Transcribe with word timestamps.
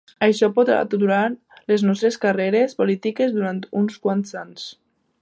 Això 0.27 0.47
pot 0.53 0.71
aturar 0.75 1.19
les 1.73 1.85
nostres 1.89 2.19
carreres 2.25 2.75
polítiques 2.83 3.39
durant 3.39 3.63
uns 3.83 4.05
quants 4.07 4.39
anys. 4.47 4.69